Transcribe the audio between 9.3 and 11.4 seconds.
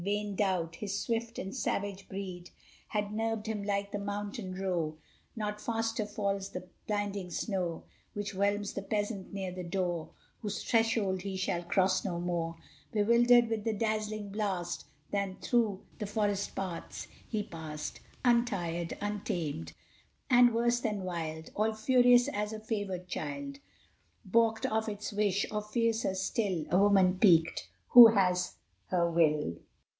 near the door Whose threshold he